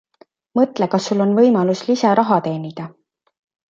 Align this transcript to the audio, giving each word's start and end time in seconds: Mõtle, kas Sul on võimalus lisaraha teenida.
Mõtle, 0.59 0.87
kas 0.95 1.11
Sul 1.11 1.23
on 1.27 1.37
võimalus 1.43 1.87
lisaraha 1.93 2.43
teenida. 2.51 2.93